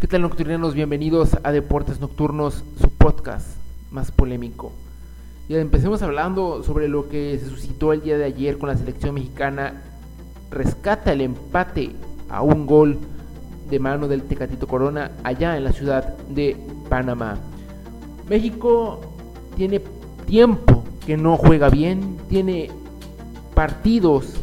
¿Qué 0.00 0.06
tal 0.06 0.22
nocturnos? 0.22 0.74
Bienvenidos 0.74 1.36
a 1.42 1.50
Deportes 1.50 2.00
Nocturnos, 2.00 2.62
su 2.80 2.88
podcast 2.88 3.56
más 3.90 4.12
polémico. 4.12 4.70
Y 5.48 5.56
empecemos 5.56 6.02
hablando 6.02 6.62
sobre 6.62 6.86
lo 6.86 7.08
que 7.08 7.36
se 7.36 7.48
suscitó 7.48 7.92
el 7.92 8.02
día 8.02 8.16
de 8.16 8.26
ayer 8.26 8.58
con 8.58 8.68
la 8.68 8.76
selección 8.76 9.16
mexicana. 9.16 9.82
Rescata 10.52 11.12
el 11.12 11.22
empate 11.22 11.96
a 12.28 12.42
un 12.42 12.64
gol 12.64 12.96
de 13.68 13.80
mano 13.80 14.06
del 14.06 14.22
Tecatito 14.22 14.68
Corona 14.68 15.10
allá 15.24 15.56
en 15.56 15.64
la 15.64 15.72
ciudad 15.72 16.16
de 16.28 16.56
Panamá. 16.88 17.36
México 18.30 19.00
tiene 19.56 19.82
tiempo 20.26 20.84
que 21.04 21.16
no 21.16 21.36
juega 21.36 21.70
bien, 21.70 22.18
tiene 22.28 22.70
partidos 23.52 24.34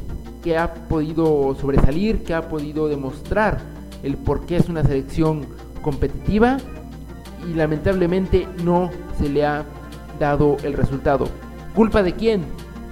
que 0.44 0.58
ha 0.58 0.74
podido 0.74 1.56
sobresalir, 1.56 2.26
que 2.26 2.34
ha 2.34 2.50
podido 2.50 2.90
demostrar 2.90 3.75
el 4.06 4.18
por 4.18 4.46
qué 4.46 4.58
es 4.58 4.70
una 4.70 4.84
selección 4.84 5.48
competitiva 5.82 6.58
y 7.50 7.56
lamentablemente 7.56 8.48
no 8.64 8.92
se 9.18 9.28
le 9.28 9.46
ha 9.46 9.66
dado 10.20 10.58
el 10.64 10.74
resultado. 10.74 11.28
¿Culpa 11.76 12.04
de 12.04 12.14
quién? 12.14 12.44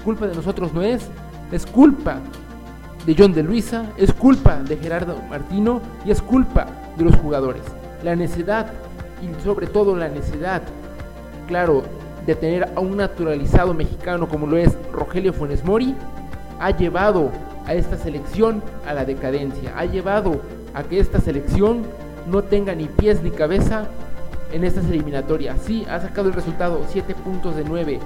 ¿Culpa 0.03 0.27
de 0.27 0.35
nosotros 0.35 0.73
no 0.73 0.81
es? 0.81 1.07
Es 1.51 1.65
culpa 1.65 2.17
de 3.05 3.15
John 3.17 3.33
de 3.33 3.43
Luisa, 3.43 3.85
es 3.97 4.11
culpa 4.11 4.57
de 4.57 4.75
Gerardo 4.77 5.15
Martino 5.29 5.81
y 6.05 6.11
es 6.11 6.21
culpa 6.21 6.67
de 6.97 7.05
los 7.05 7.15
jugadores. 7.15 7.61
La 8.03 8.15
necedad 8.15 8.67
y 9.21 9.43
sobre 9.43 9.67
todo 9.67 9.95
la 9.95 10.09
necedad, 10.09 10.63
claro, 11.47 11.83
de 12.25 12.35
tener 12.35 12.71
a 12.75 12.79
un 12.79 12.97
naturalizado 12.97 13.73
mexicano 13.73 14.27
como 14.27 14.47
lo 14.47 14.57
es 14.57 14.75
Rogelio 14.91 15.31
Funes 15.31 15.63
Mori, 15.63 15.95
ha 16.59 16.71
llevado 16.71 17.29
a 17.65 17.73
esta 17.73 17.97
selección 17.97 18.63
a 18.87 18.93
la 18.93 19.05
decadencia, 19.05 19.73
ha 19.77 19.85
llevado 19.85 20.41
a 20.73 20.83
que 20.83 20.99
esta 20.99 21.19
selección 21.19 21.83
no 22.27 22.43
tenga 22.43 22.73
ni 22.75 22.85
pies 22.87 23.21
ni 23.21 23.31
cabeza 23.31 23.87
en 24.51 24.63
estas 24.63 24.85
eliminatorias. 24.85 25.59
Sí, 25.65 25.85
ha 25.89 25.99
sacado 25.99 26.29
el 26.29 26.33
resultado, 26.33 26.85
7 26.89 27.15
puntos 27.15 27.55
de 27.55 27.63
9, 27.63 27.99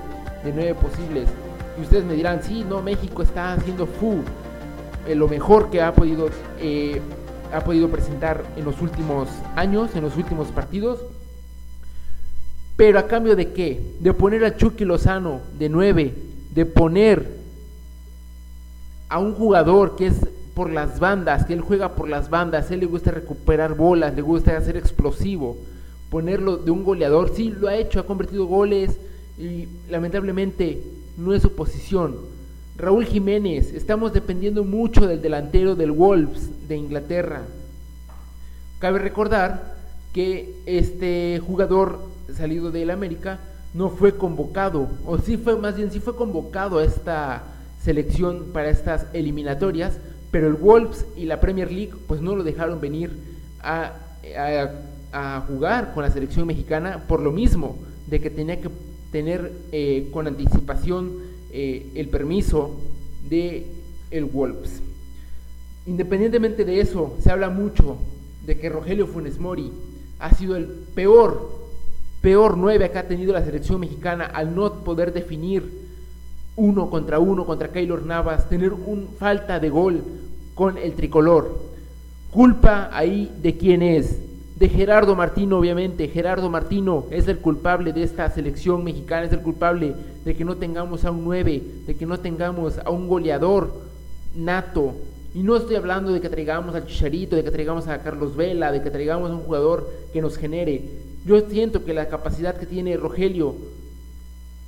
de 0.44 0.54
9 0.54 0.76
posibles. 0.76 1.28
Y 1.78 1.82
ustedes 1.82 2.06
me 2.06 2.14
dirán, 2.14 2.42
sí, 2.42 2.66
no, 2.68 2.82
México 2.82 3.22
está 3.22 3.54
haciendo 3.54 3.86
fu, 3.86 4.22
eh, 5.08 5.16
lo 5.16 5.28
mejor 5.28 5.70
que 5.70 5.82
ha 5.82 5.94
podido, 5.94 6.30
eh, 6.60 7.02
ha 7.54 7.62
podido 7.62 7.90
presentar 7.90 8.44
en 8.56 8.66
los 8.66 8.82
últimos 8.82 9.30
años, 9.56 9.96
en 9.96 10.04
los 10.04 10.18
últimos 10.18 10.48
partidos. 10.48 11.00
Pero 12.76 13.00
a 13.00 13.08
cambio 13.08 13.36
de 13.36 13.54
qué? 13.54 13.82
De 14.00 14.14
poner 14.14 14.46
a 14.46 14.56
Chucky 14.56 14.86
Lozano 14.86 15.42
de 15.58 15.70
9, 15.70 16.14
de 16.54 16.66
poner 16.66 17.38
a 19.10 19.20
un 19.20 19.34
jugador 19.34 19.96
que 19.96 20.08
es 20.08 20.16
por 20.58 20.72
las 20.72 21.00
bandas, 21.00 21.46
que 21.46 21.54
él 21.54 21.62
juega 21.62 21.94
por 21.94 22.10
las 22.10 22.32
bandas, 22.32 22.72
él 22.72 22.80
le 22.80 22.88
gusta 22.88 23.12
recuperar 23.12 23.76
bolas, 23.76 24.16
le 24.16 24.24
gusta 24.24 24.58
hacer 24.58 24.76
explosivo, 24.76 25.56
ponerlo 26.10 26.58
de 26.58 26.72
un 26.72 26.84
goleador, 26.84 27.32
sí, 27.36 27.54
lo 27.56 27.68
ha 27.68 27.76
hecho, 27.76 28.00
ha 28.00 28.08
convertido 28.08 28.48
goles 28.48 28.98
y 29.38 29.68
lamentablemente 29.88 30.82
no 31.16 31.36
es 31.36 31.44
su 31.44 31.52
posición. 31.52 32.16
Raúl 32.76 33.06
Jiménez, 33.06 33.72
estamos 33.72 34.14
dependiendo 34.14 34.64
mucho 34.64 35.06
del 35.06 35.22
delantero 35.22 35.76
del 35.76 35.92
Wolves 35.92 36.50
de 36.68 36.76
Inglaterra. 36.76 37.44
Cabe 38.80 38.98
recordar 38.98 39.76
que 40.12 40.56
este 40.66 41.40
jugador 41.46 42.00
salido 42.36 42.72
del 42.72 42.90
América 42.90 43.40
no 43.76 43.92
fue 43.92 44.18
convocado, 44.18 44.88
o 45.06 45.20
sí 45.20 45.38
fue, 45.38 45.56
más 45.56 45.76
bien 45.76 45.92
sí 45.92 46.00
fue 46.00 46.16
convocado 46.16 46.80
a 46.80 46.84
esta 46.84 47.44
selección 47.84 48.46
para 48.54 48.72
estas 48.72 49.06
eliminatorias, 49.14 50.00
pero 50.32 50.48
el 50.48 50.54
Wolves 50.54 51.06
y 51.16 51.26
la 51.26 51.40
Premier 51.40 51.72
League 51.72 51.94
pues 52.08 52.22
no 52.22 52.36
lo 52.36 52.44
dejaron 52.44 52.82
venir 52.82 53.12
a, 53.62 53.94
jugar 55.48 55.94
con 55.94 56.04
la 56.04 56.12
selección 56.12 56.46
mexicana 56.46 57.04
por 57.08 57.22
lo 57.22 57.32
mismo 57.32 57.78
de 58.08 58.20
que 58.20 58.30
tenía 58.30 58.62
que 58.62 58.70
tener 59.12 59.52
eh, 59.72 60.10
con 60.12 60.28
anticipación 60.28 61.14
eh, 61.52 61.88
el 61.96 62.10
permiso 62.10 62.80
de 63.30 63.66
el 64.12 64.26
Wolves. 64.26 64.82
Independientemente 65.86 66.66
de 66.66 66.82
eso, 66.82 67.16
se 67.24 67.32
habla 67.32 67.50
mucho 67.50 67.98
de 68.46 68.58
que 68.60 68.70
Rogelio 68.70 69.08
Funes 69.08 69.40
Mori 69.40 69.72
ha 70.20 70.36
sido 70.36 70.56
el 70.56 70.66
peor, 70.66 71.50
peor 72.22 72.58
nueve 72.58 72.92
que 72.92 72.98
ha 72.98 73.08
tenido 73.08 73.34
la 73.34 73.44
selección 73.44 73.80
mexicana 73.80 74.26
al 74.26 74.56
no 74.56 74.84
poder 74.84 75.14
definir 75.14 75.87
uno 76.58 76.90
contra 76.90 77.20
uno 77.20 77.46
contra 77.46 77.70
Keylor 77.70 78.06
Navas, 78.06 78.50
tener 78.50 78.74
un 78.74 79.08
falta 79.18 79.60
de 79.60 79.70
gol 79.70 80.04
con 80.56 80.78
el 80.78 80.94
tricolor. 80.94 81.60
Culpa 82.32 82.90
ahí 82.92 83.32
de 83.42 83.56
quién 83.56 83.82
es. 83.82 84.18
De 84.58 84.68
Gerardo 84.68 85.16
Martino, 85.16 85.60
obviamente. 85.60 86.08
Gerardo 86.08 86.50
Martino 86.50 87.06
es 87.12 87.28
el 87.28 87.38
culpable 87.38 87.94
de 87.94 88.02
esta 88.02 88.30
selección 88.32 88.84
mexicana, 88.84 89.28
es 89.28 89.34
el 89.34 89.42
culpable 89.42 89.94
de 90.26 90.36
que 90.36 90.44
no 90.44 90.58
tengamos 90.58 91.06
a 91.06 91.12
un 91.12 91.24
9, 91.24 91.64
de 91.86 91.96
que 91.96 92.08
no 92.08 92.20
tengamos 92.20 92.80
a 92.84 92.90
un 92.90 93.08
goleador 93.08 93.72
nato. 94.36 94.96
Y 95.36 95.44
no 95.44 95.56
estoy 95.56 95.76
hablando 95.76 96.12
de 96.12 96.22
que 96.22 96.30
traigamos 96.30 96.74
al 96.74 96.88
Chicharito, 96.88 97.36
de 97.36 97.44
que 97.44 97.52
traigamos 97.52 97.88
a 97.88 98.00
Carlos 98.00 98.36
Vela, 98.36 98.72
de 98.72 98.82
que 98.82 98.90
traigamos 98.90 99.30
a 99.30 99.36
un 99.36 99.42
jugador 99.42 99.88
que 100.12 100.22
nos 100.22 100.38
genere. 100.38 100.90
Yo 101.24 101.40
siento 101.48 101.86
que 101.86 101.94
la 101.94 102.08
capacidad 102.08 102.58
que 102.58 102.66
tiene 102.66 102.98
Rogelio 102.98 103.54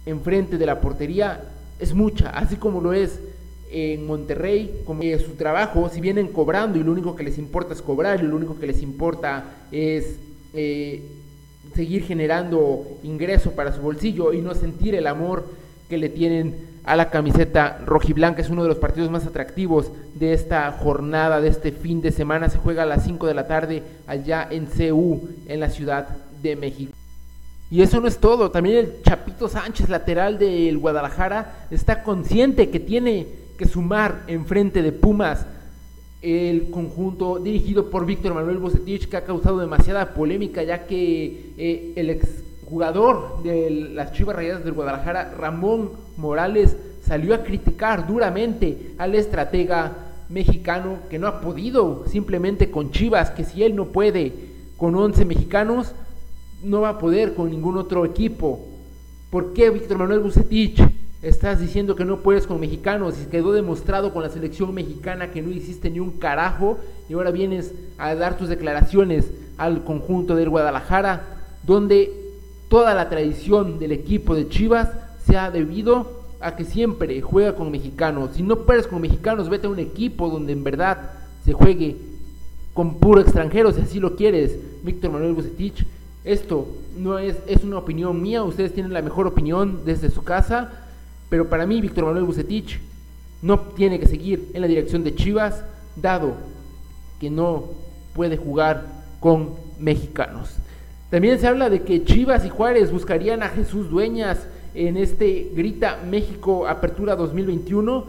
enfrente 0.05 0.59
de 0.59 0.65
la 0.67 0.81
portería 0.81 1.41
es 1.79 1.93
mucha, 1.93 2.29
así 2.29 2.57
como 2.57 2.81
lo 2.81 2.93
es 2.93 3.19
en 3.71 4.05
Monterrey, 4.07 4.81
como 4.85 5.03
su 5.19 5.35
trabajo, 5.35 5.89
si 5.89 6.01
vienen 6.01 6.27
cobrando 6.27 6.79
y 6.79 6.83
lo 6.83 6.91
único 6.91 7.15
que 7.15 7.23
les 7.23 7.37
importa 7.37 7.73
es 7.73 7.81
cobrar 7.81 8.19
y 8.23 8.27
lo 8.27 8.35
único 8.35 8.59
que 8.59 8.67
les 8.67 8.81
importa 8.81 9.45
es 9.71 10.17
eh, 10.53 11.03
seguir 11.75 12.03
generando 12.03 12.83
ingreso 13.03 13.51
para 13.51 13.71
su 13.71 13.81
bolsillo 13.81 14.33
y 14.33 14.41
no 14.41 14.55
sentir 14.55 14.95
el 14.95 15.07
amor 15.07 15.45
que 15.87 15.97
le 15.97 16.09
tienen 16.09 16.55
a 16.83 16.95
la 16.95 17.09
camiseta 17.09 17.79
rojiblanca. 17.85 18.41
Es 18.41 18.49
uno 18.49 18.63
de 18.63 18.69
los 18.69 18.79
partidos 18.79 19.11
más 19.11 19.25
atractivos 19.25 19.91
de 20.15 20.33
esta 20.33 20.71
jornada, 20.71 21.39
de 21.39 21.49
este 21.49 21.71
fin 21.71 22.01
de 22.01 22.11
semana. 22.11 22.49
Se 22.49 22.57
juega 22.57 22.83
a 22.83 22.87
las 22.87 23.03
5 23.03 23.27
de 23.27 23.33
la 23.33 23.47
tarde 23.47 23.83
allá 24.07 24.47
en 24.49 24.65
CU, 24.65 25.29
en 25.45 25.59
la 25.59 25.69
Ciudad 25.69 26.07
de 26.41 26.55
México. 26.55 26.98
Y 27.71 27.81
eso 27.81 28.01
no 28.01 28.07
es 28.07 28.17
todo, 28.17 28.49
también 28.49 28.77
el 28.77 29.01
Chapito 29.03 29.47
Sánchez, 29.47 29.89
lateral 29.89 30.39
del 30.39 30.77
Guadalajara, 30.79 31.67
está 31.69 32.01
consciente 32.01 32.69
que 32.69 32.79
tiene 32.79 33.27
que 33.57 33.67
sumar 33.67 34.23
en 34.27 34.45
frente 34.45 34.81
de 34.81 34.91
Pumas 34.91 35.45
el 36.21 36.69
conjunto 36.71 37.39
dirigido 37.39 37.89
por 37.89 38.05
Víctor 38.05 38.33
Manuel 38.33 38.57
Bocetich, 38.57 39.07
que 39.07 39.17
ha 39.17 39.23
causado 39.23 39.59
demasiada 39.59 40.13
polémica, 40.13 40.63
ya 40.63 40.85
que 40.87 41.53
eh, 41.57 41.93
el 41.95 42.09
exjugador 42.09 43.43
de 43.43 43.69
las 43.93 44.13
Chivas 44.13 44.35
Rayadas 44.35 44.65
del 44.65 44.73
Guadalajara, 44.73 45.35
Ramón 45.37 45.91
Morales, 46.17 46.75
salió 47.05 47.35
a 47.35 47.43
criticar 47.43 48.07
duramente 48.07 48.93
al 48.97 49.15
estratega 49.15 49.91
mexicano 50.27 50.99
que 51.09 51.19
no 51.19 51.27
ha 51.27 51.41
podido 51.41 52.05
simplemente 52.07 52.69
con 52.69 52.91
Chivas, 52.91 53.31
que 53.31 53.45
si 53.45 53.63
él 53.63 53.75
no 53.75 53.85
puede 53.85 54.33
con 54.77 54.95
11 54.95 55.25
mexicanos, 55.25 55.93
no 56.63 56.81
va 56.81 56.89
a 56.89 56.97
poder 56.97 57.35
con 57.35 57.49
ningún 57.49 57.77
otro 57.77 58.05
equipo. 58.05 58.67
¿Por 59.29 59.53
qué 59.53 59.69
Víctor 59.69 59.97
Manuel 59.97 60.19
Bucetich? 60.19 60.81
Estás 61.21 61.59
diciendo 61.59 61.95
que 61.95 62.05
no 62.05 62.21
puedes 62.21 62.47
con 62.47 62.59
mexicanos 62.59 63.15
y 63.21 63.29
quedó 63.29 63.51
demostrado 63.51 64.13
con 64.13 64.23
la 64.23 64.29
selección 64.29 64.73
mexicana 64.73 65.31
que 65.31 65.41
no 65.41 65.51
hiciste 65.51 65.89
ni 65.89 65.99
un 65.99 66.11
carajo 66.11 66.79
y 67.09 67.13
ahora 67.13 67.31
vienes 67.31 67.73
a 67.97 68.15
dar 68.15 68.37
tus 68.37 68.47
declaraciones 68.47 69.25
al 69.57 69.83
conjunto 69.83 70.35
del 70.35 70.49
Guadalajara, 70.49 71.23
donde 71.63 72.11
toda 72.69 72.93
la 72.93 73.09
tradición 73.09 73.79
del 73.79 73.91
equipo 73.91 74.33
de 74.33 74.47
Chivas 74.47 74.89
se 75.25 75.35
ha 75.35 75.51
debido 75.51 76.19
a 76.39 76.55
que 76.55 76.63
siempre 76.63 77.19
juega 77.21 77.55
con 77.55 77.69
mexicanos. 77.69 78.31
Si 78.35 78.43
no 78.43 78.59
puedes 78.59 78.87
con 78.87 79.01
mexicanos, 79.01 79.49
vete 79.49 79.67
a 79.67 79.71
un 79.71 79.79
equipo 79.79 80.29
donde 80.29 80.53
en 80.53 80.63
verdad 80.63 81.11
se 81.43 81.51
juegue 81.51 81.97
con 82.73 82.95
puro 82.95 83.19
extranjero, 83.19 83.73
si 83.73 83.81
así 83.81 83.99
lo 83.99 84.15
quieres, 84.15 84.57
Víctor 84.83 85.11
Manuel 85.11 85.33
Bucetich 85.33 85.85
esto 86.23 86.67
no 86.97 87.17
es, 87.17 87.37
es 87.47 87.63
una 87.63 87.77
opinión 87.77 88.21
mía, 88.21 88.43
ustedes 88.43 88.73
tienen 88.73 88.93
la 88.93 89.01
mejor 89.01 89.27
opinión 89.27 89.81
desde 89.85 90.09
su 90.09 90.23
casa, 90.23 90.71
pero 91.29 91.49
para 91.49 91.65
mí 91.65 91.79
Víctor 91.81 92.05
Manuel 92.05 92.25
Bucetich 92.25 92.79
no 93.41 93.59
tiene 93.59 93.99
que 93.99 94.07
seguir 94.07 94.49
en 94.53 94.61
la 94.61 94.67
dirección 94.67 95.03
de 95.03 95.15
Chivas, 95.15 95.63
dado 95.95 96.33
que 97.19 97.29
no 97.29 97.65
puede 98.13 98.37
jugar 98.37 98.85
con 99.19 99.51
mexicanos. 99.79 100.55
También 101.09 101.39
se 101.39 101.47
habla 101.47 101.69
de 101.69 101.81
que 101.81 102.03
Chivas 102.03 102.45
y 102.45 102.49
Juárez 102.49 102.91
buscarían 102.91 103.41
a 103.41 103.49
Jesús 103.49 103.89
Dueñas 103.89 104.47
en 104.73 104.97
este 104.97 105.51
Grita 105.55 105.99
México 106.07 106.67
Apertura 106.67 107.15
2021 107.15 108.05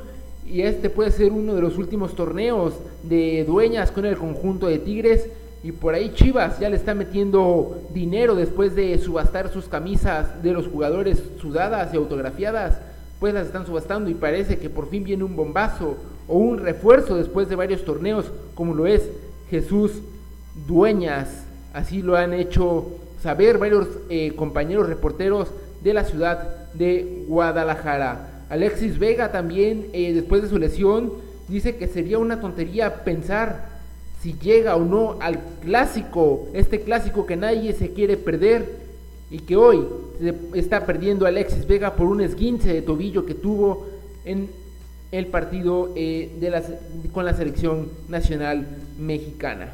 y 0.46 0.62
este 0.62 0.90
puede 0.90 1.10
ser 1.10 1.32
uno 1.32 1.54
de 1.54 1.62
los 1.62 1.78
últimos 1.78 2.14
torneos 2.14 2.74
de 3.02 3.44
Dueñas 3.44 3.90
con 3.90 4.04
el 4.04 4.16
conjunto 4.16 4.66
de 4.66 4.78
Tigres 4.78 5.28
y 5.62 5.72
por 5.72 5.94
ahí 5.94 6.12
Chivas 6.14 6.58
ya 6.58 6.70
le 6.70 6.76
está 6.76 6.94
metiendo 6.94 7.82
dinero 7.92 8.34
después 8.34 8.74
de 8.74 8.96
subastar 8.98 9.50
sus 9.50 9.66
camisas 9.66 10.42
de 10.42 10.52
los 10.52 10.66
jugadores 10.66 11.22
sudadas 11.40 11.92
y 11.92 11.96
autografiadas. 11.96 12.78
Pues 13.18 13.34
las 13.34 13.46
están 13.46 13.66
subastando 13.66 14.08
y 14.08 14.14
parece 14.14 14.58
que 14.58 14.70
por 14.70 14.88
fin 14.88 15.04
viene 15.04 15.24
un 15.24 15.36
bombazo 15.36 15.98
o 16.26 16.38
un 16.38 16.58
refuerzo 16.58 17.16
después 17.16 17.50
de 17.50 17.56
varios 17.56 17.84
torneos 17.84 18.30
como 18.54 18.74
lo 18.74 18.86
es 18.86 19.10
Jesús 19.50 19.92
Dueñas. 20.66 21.44
Así 21.74 22.00
lo 22.00 22.16
han 22.16 22.32
hecho 22.32 22.86
saber 23.22 23.58
varios 23.58 23.86
eh, 24.08 24.32
compañeros 24.34 24.88
reporteros 24.88 25.48
de 25.82 25.92
la 25.92 26.04
ciudad 26.04 26.70
de 26.72 27.24
Guadalajara. 27.28 28.44
Alexis 28.48 28.98
Vega 28.98 29.30
también, 29.30 29.88
eh, 29.92 30.14
después 30.14 30.40
de 30.40 30.48
su 30.48 30.58
lesión, 30.58 31.12
dice 31.48 31.76
que 31.76 31.86
sería 31.86 32.18
una 32.18 32.40
tontería 32.40 33.04
pensar 33.04 33.79
si 34.22 34.34
llega 34.34 34.76
o 34.76 34.84
no 34.84 35.16
al 35.20 35.38
clásico, 35.62 36.48
este 36.52 36.80
clásico 36.82 37.26
que 37.26 37.36
nadie 37.36 37.72
se 37.72 37.92
quiere 37.92 38.16
perder 38.16 38.80
y 39.30 39.38
que 39.38 39.56
hoy 39.56 39.86
se 40.18 40.58
está 40.58 40.84
perdiendo 40.84 41.26
Alexis 41.26 41.66
Vega 41.66 41.94
por 41.94 42.06
un 42.06 42.20
esguince 42.20 42.72
de 42.72 42.82
tobillo 42.82 43.24
que 43.24 43.34
tuvo 43.34 43.86
en 44.24 44.50
el 45.12 45.26
partido 45.26 45.92
eh, 45.96 46.30
de 46.38 46.50
las, 46.50 46.64
con 47.12 47.24
la 47.24 47.34
selección 47.34 47.88
nacional 48.08 48.66
mexicana. 48.98 49.72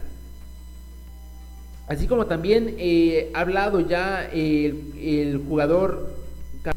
Así 1.88 2.06
como 2.06 2.26
también 2.26 2.75
eh, 2.78 3.31
ha 3.34 3.40
hablado 3.40 3.81
ya 3.81 4.28
el, 4.32 5.42
jugador 5.49 6.14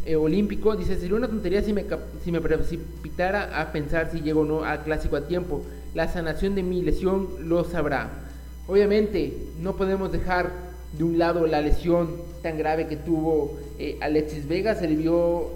eh, 0.06 0.16
olímpico, 0.16 0.76
dice, 0.76 0.98
sería 0.98 1.16
una 1.16 1.28
tontería 1.28 1.62
si 1.64 1.74
me, 1.74 1.86
si 2.24 2.32
me 2.32 2.42
precipitara 2.42 3.60
a 3.60 3.72
pensar 3.72 4.12
si 4.12 4.22
llego 4.22 4.42
o 4.42 4.46
no 4.46 4.64
al 4.64 4.84
clásico 4.84 5.16
a 5.16 5.28
tiempo. 5.28 5.64
La 5.94 6.08
sanación 6.08 6.56
de 6.56 6.64
mi 6.64 6.82
lesión 6.82 7.28
lo 7.42 7.64
sabrá. 7.64 8.10
Obviamente 8.68 9.34
no 9.60 9.76
podemos 9.76 10.12
dejar 10.12 10.52
de 10.98 11.04
un 11.04 11.18
lado 11.18 11.48
la 11.48 11.62
lesión 11.62 12.10
tan 12.42 12.58
grave 12.58 12.88
que 12.88 12.96
tuvo 12.96 13.58
eh, 13.78 13.98
Alexis 14.02 14.48
Vega, 14.48 14.76
se 14.76 14.88
le 14.88 14.96
vio 14.96 15.48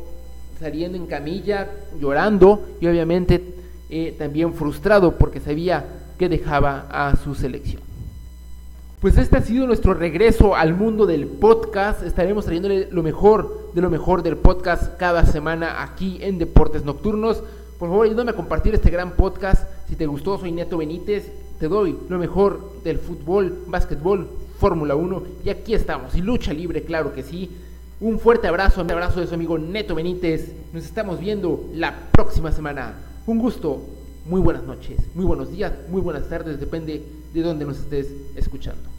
saliendo 0.60 0.98
en 0.98 1.08
camilla, 1.08 1.70
llorando 2.00 2.62
y 2.80 2.88
obviamente 2.88 3.54
también 4.18 4.56
frustrado 4.56 5.20
porque 5.20 5.40
sabía 5.40 5.86
que 6.18 6.28
dejaba 6.28 6.88
a 6.90 7.16
su 7.16 7.36
selección. 7.36 7.82
Pues 9.04 9.18
este 9.18 9.36
ha 9.36 9.42
sido 9.42 9.68
nuestro 9.68 9.94
regreso 9.94 10.56
al 10.56 10.74
mundo 10.74 11.06
del 11.06 11.28
podcast. 11.28 12.04
Estaremos 12.04 12.46
trayéndole 12.46 12.88
lo 12.90 13.04
mejor 13.04 13.72
de 13.74 13.82
lo 13.82 13.90
mejor 13.90 14.24
del 14.24 14.38
podcast 14.38 14.98
cada 14.98 15.26
semana 15.26 15.84
aquí 15.84 16.20
en 16.22 16.38
Deportes 16.38 16.86
Nocturnos. 16.86 17.44
Por 17.80 17.90
favor, 17.90 18.06
ayúdame 18.06 18.32
a 18.32 18.36
compartir 18.36 18.74
este 18.74 18.90
gran 18.90 19.12
podcast. 19.12 19.68
Si 19.90 19.96
te 19.96 20.06
gustó, 20.06 20.38
soy 20.38 20.52
Neto 20.52 20.78
Benítez. 20.78 21.32
Te 21.60 21.68
doy 21.68 21.98
lo 22.10 22.18
mejor 22.18 22.82
del 22.84 23.00
fútbol, 23.00 23.64
básquetbol, 23.68 24.28
Fórmula 24.60 24.96
1. 24.96 25.24
Y 25.46 25.50
aquí 25.50 25.74
estamos. 25.74 26.16
Y 26.16 26.22
lucha 26.22 26.54
libre, 26.54 26.84
claro 26.84 27.14
que 27.14 27.24
sí. 27.24 27.52
Un 28.00 28.20
fuerte 28.20 28.48
abrazo, 28.48 28.82
un 28.82 28.92
abrazo 28.92 29.20
de 29.20 29.28
su 29.28 29.34
amigo 29.34 29.58
Neto 29.58 29.96
Benítez. 29.96 30.54
Nos 30.74 30.84
estamos 30.86 31.20
viendo 31.20 31.70
la 31.74 32.10
próxima 32.12 32.52
semana. 32.52 32.96
Un 33.26 33.40
gusto. 33.40 33.82
Muy 34.26 34.40
buenas 34.40 34.64
noches, 34.64 35.00
muy 35.16 35.26
buenos 35.26 35.52
días, 35.52 35.74
muy 35.90 36.00
buenas 36.00 36.30
tardes, 36.30 36.58
depende 36.58 37.04
de 37.34 37.42
dónde 37.42 37.66
nos 37.66 37.80
estés 37.80 38.08
escuchando. 38.38 38.93